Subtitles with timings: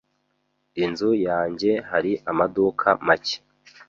[0.83, 3.35] Inzu yanjye hari amaduka make.